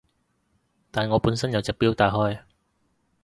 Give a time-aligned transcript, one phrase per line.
[0.89, 2.39] 但我本身有隻錶戴開